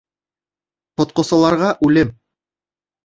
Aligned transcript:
—Ҡотҡосоларға 1.01 1.69
үлем!!! 1.89 2.13